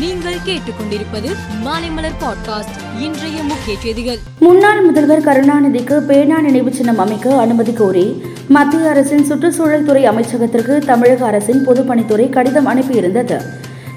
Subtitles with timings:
[0.00, 1.30] நீங்கள் கேட்டுக்கொண்டிருப்பது
[1.64, 4.18] மாலைமலர் பாட்காஸ்ட் இன்றைய முக்கிய செய்திகள்.
[4.38, 11.26] முன்னாள் முதல்வர் கருணாநிதிக்கு பேனா நினைவு சின்னம் அமைக்க அனுமதி கோரி மத்திய அரசின் சுற்றுச்சூழல் துறை அமைச்சகத்திற்கு தமிழக
[11.26, 13.40] அரசின் பொதுப்பணித்துறை கடிதம் அனுப்பியிருந்தது.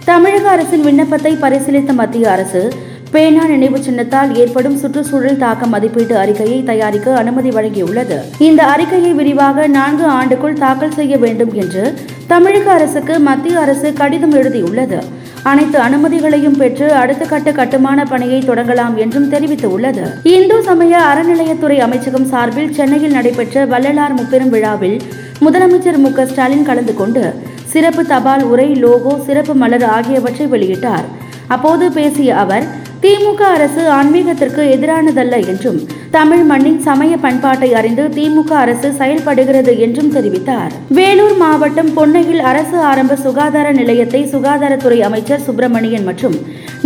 [0.06, 2.74] தமிழக அரசின் விண்ணப்பத்தை பரிசீலித்த மத்திய அரசு
[3.12, 8.20] பேனா நினைவு சின்னத்தால் ஏற்படும் சுற்றுச்சூழல் தாக்க மதிப்பீட்டு அறிக்கையை தயாரிக்க அனுமதி வழங்கியுள்ளது.
[8.40, 11.94] இந்த அறிக்கையை விரிவாக நான்கு ஆண்டுக்குள் தாக்கல் செய்ய வேண்டும் என்று
[12.28, 15.22] தமிழக அரசுக்கு மத்திய அரசு கடிதம் எழுதியுள்ளது.
[15.44, 20.04] அனைத்து அனுமதிகளையும் பெற்று அடுத்த கட்ட கட்டுமான பணியை தொடங்கலாம் என்றும் தெரிவித்துள்ளது.
[20.24, 25.02] இந்து சமய அறநிலையத்துறை அமைச்சகம் சார்பில் சென்னையில் நடைபெற்ற வள்ளலார் முப்பெரும் விழாவில்
[25.46, 27.24] முதலமைச்சர் மு ஸ்டாலின் கலந்து கொண்டு
[27.64, 31.06] சிறப்பு தபால் உரை லோகோ சிறப்பு மலர் ஆகியவற்றை வெளியிட்டார்.
[31.48, 32.66] அப்போது பேசிய அவர்
[33.04, 35.80] திமுக அரசு ஆன்மீகத்திற்கு எதிரானதல்ல என்றும்
[36.16, 40.72] தமிழ் மண்ணின் சமய பண்பாட்டை அறிந்து திமுக அரசு செயல்படுகிறது என்றும் தெரிவித்தார்.
[40.98, 46.38] வேலூர் மாவட்டம் பொன்னையில் அரசு ஆரம்ப சுகாதார நிலையத்தை சுகாதாரத்துறை அமைச்சர் சுப்பிரமணியன் மற்றும்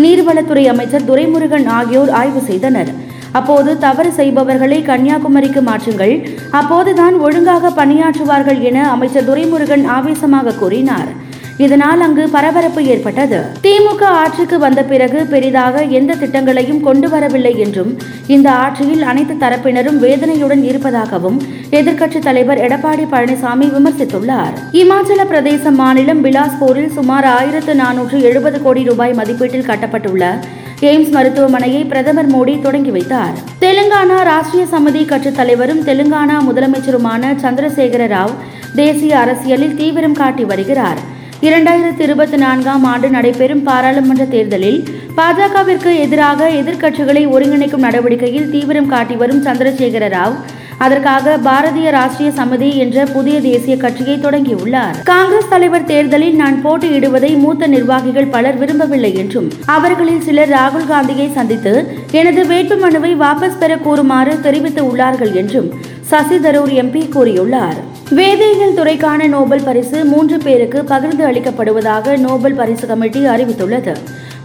[0.03, 2.91] நீர்வளத்துறை அமைச்சர் துரைமுருகன் ஆகியோர் ஆய்வு செய்தனர்.
[3.39, 6.15] அப்போது தவறு செய்பவர்களை கன்னியாகுமரிக்கு மாற்றுங்கள்
[6.61, 11.11] அப்போதுதான் ஒழுங்காக பணியாற்றுவார்கள் என அமைச்சர் துரைமுருகன் ஆவேசமாக கூறினார்.
[11.57, 13.39] இதனால் அங்கு பரபரப்பு ஏற்பட்டது.
[13.63, 20.63] திமுக ஆட்சிக்கு வந்த பிறகு பெரிதாக எந்த திட்டங்களையும் கொண்டு வரவில்லை என்றும் இந்த ஆட்சியில் அனைத்து தரப்பினரும் வேதனையுடன்
[20.63, 21.41] இருப்பதாகவும்
[21.71, 24.53] எதிர்க்கட்சித் தலைவர் எடப்பாடி பழனிசாமி விமர்சித்துள்ளார்.
[24.71, 30.39] இமாச்சல பிரதேச மாநிலம் பிலாஸ்பூரில் சுமார் ஆயிரத்து நானூற்று எழுபது கோடி ரூபாய் மதிப்பீட்டில் கட்டப்பட்டுள்ள
[30.79, 33.35] எய்ம்ஸ் மருத்துவமனையை பிரதமர் மோடி தொடங்கி வைத்தார்.
[33.61, 38.35] தெலுங்கானா ராஷ்டிரிய சமிதி கட்சித் தலைவரும் தெலுங்கானா முதலமைச்சருமான சந்திரசேகர ராவ்
[38.75, 41.15] தேசிய அரசியலில் தீவிரம் காட்டி வருகிறார்.
[41.41, 44.79] இரண்டாயிரத்தி இருபத்தி நான்காம் ஆண்டு நடைபெறும் பாராளுமன்ற தேர்தலில்
[45.15, 50.37] பாஜகவிற்கு எதிராக எதிர்க்கட்சிகளை ஒருங்கிணைக்கும் நடவடிக்கையில் தீவிரம் காட்டி வரும் சந்திரசேகர ராவ்
[50.79, 54.97] அதற்காக பாரதிய ராஷ்டிரிய சமிதி என்ற புதிய தேசிய கட்சியை தொடங்கியுள்ளார்.
[55.03, 61.73] காங்கிரஸ் தலைவர் தேர்தலில் நான் போட்டியிடுவதை மூத்த நிர்வாகிகள் பலர் விரும்பவில்லை என்றும் அவர்களில் சிலர் ராகுல் காந்தியை சந்தித்து
[62.11, 65.69] எனது வேட்புமனுவை வாபஸ் பெற கூறுமாறு தெரிவித்து உள்ளார்கள் என்றும்
[66.09, 67.79] சசி தரூர் எம்பி கூறியுள்ளார்.
[68.09, 73.93] வேதியியல் துறைக்கான நோபல் பரிசு மூன்று பேருக்கு பகிர்ந்து அளிக்கப்படுவதாக நோபல் பரிசு கமிட்டி அறிவித்துள்ளது.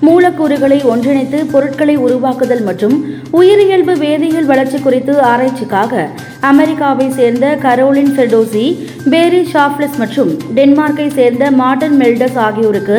[0.06, 2.94] மூலக்கூறுகளை ஒன்றிணைத்து பொருட்களை உருவாக்குதல் மற்றும்
[3.38, 6.04] உயிரியல்பு வேதியியல் வளர்ச்சி குறித்து ஆராய்ச்சிக்காக
[6.50, 8.64] அமெரிக்காவை சேர்ந்த கரோலின் ஃபெர்டோசி
[9.12, 12.98] பேரி ஷாஃப்லஸ் மற்றும் டென்மார்க்கை சேர்ந்த மார்டன் மெல்டஸ் ஆகியோருக்கு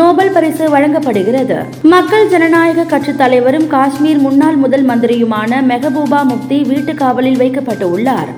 [0.00, 1.58] நோபல் பரிசு வழங்கப்படுகிறது.
[1.94, 8.30] மக்கள் ஜனநாயக கட்சி தலைவரும் காஷ்மீர் முன்னாள் முதல் மந்திரியுமான மெஹபூபா முப்தி வீட்டு காவலில் வைக்கப்பட்டு உள்ளார்.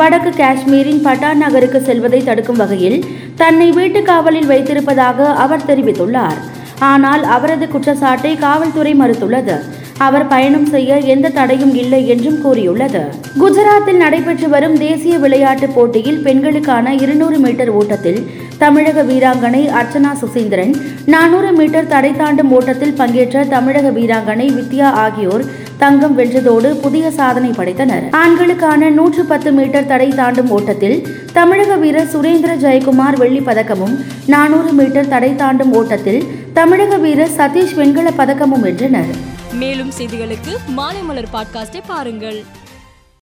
[0.00, 2.98] வடக்கு காஷ்மீரின் பட்டான் நகருக்கு செல்வதை தடுக்கும் வகையில்
[3.42, 6.40] தன்னை வீட்டு காவலில் வைத்திருப்பதாக அவர் தெரிவித்துள்ளார்.
[6.80, 9.56] ஆனால் அவரது குற்றச்சாட்டை காவல்துறை மறுத்துள்ளது.
[9.98, 13.02] அவர் பயணம் செய்ய எந்த தடையும் இல்லை என்றும் கூறியுள்ளது.
[13.40, 20.74] குஜராத்தில் நடைபெற்று வரும் தேசிய விளையாட்டுப் போட்டியில் பெண்களுக்கான இருநூறு மீட்டர் ஓட்டத்தில் தமிழக வீராங்கனை அர்ச்சனா சுசீந்திரன்
[21.04, 25.44] நானூறு மீட்டர் தடை தாண்டும் ஓட்டத்தில் பங்கேற்ற தமிழக வீராங்கனை வித்யா ஆகியோர்
[25.78, 28.04] தங்கம் வென்றதோடு புதிய சாதனை படைத்தனர்.
[28.10, 33.94] ஆண்களுக்கான நூற்று பத்து மீட்டர் தடை தாண்டும் ஓட்டத்தில் தமிழக வீரர் சுரேந்திர ஜெயக்குமார் வெள்ளி பதக்கமும்
[34.26, 39.14] நானூறு மீட்டர் தடை தாண்டும் ஓட்டத்தில் தமிழக வீரர் சதீஷ் வெண்கல பதக்கமும் வென்றனர்.
[39.52, 42.44] மேலும் செய்திகளுக்கு மாலைமலர் பாட்காஸ்டை பாருங்கள்.